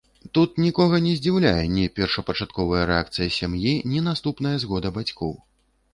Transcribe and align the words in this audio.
Тут 0.35 0.55
нікога 0.65 0.95
не 1.07 1.11
здзіўляе 1.17 1.65
ні 1.75 1.83
першапачатковая 1.99 2.83
рэакцыя 2.93 3.29
сям'і, 3.39 3.77
ні 3.93 3.99
наступная 4.11 4.55
згода 4.65 4.97
бацькоў. 5.01 5.33